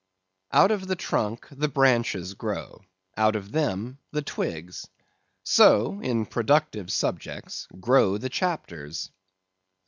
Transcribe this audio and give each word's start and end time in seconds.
Out 0.51 0.71
of 0.71 0.87
the 0.87 0.95
trunk, 0.95 1.45
the 1.51 1.67
branches 1.67 2.33
grow; 2.33 2.81
out 3.15 3.35
of 3.35 3.51
them, 3.51 3.99
the 4.09 4.23
twigs. 4.23 4.87
So, 5.43 5.99
in 6.01 6.25
productive 6.25 6.91
subjects, 6.91 7.67
grow 7.79 8.17
the 8.17 8.29
chapters. 8.29 9.11